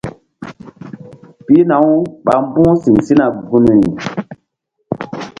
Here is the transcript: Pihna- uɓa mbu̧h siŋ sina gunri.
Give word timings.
Pihna- 1.45 1.85
uɓa 1.93 2.33
mbu̧h 2.45 2.71
siŋ 2.81 2.97
sina 3.05 3.25
gunri. 3.47 3.77